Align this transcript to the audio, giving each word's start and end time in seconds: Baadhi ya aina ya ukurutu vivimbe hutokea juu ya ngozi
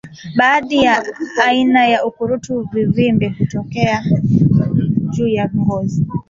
Baadhi 0.37 0.77
ya 0.83 1.03
aina 1.45 1.87
ya 1.87 2.05
ukurutu 2.05 2.69
vivimbe 2.73 3.27
hutokea 3.39 4.03
juu 5.11 5.27
ya 5.27 5.49
ngozi 5.57 6.05